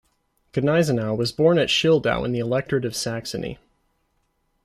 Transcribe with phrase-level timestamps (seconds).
[0.53, 3.59] Gneisenau was born at Schildau in the Electorate of Saxony.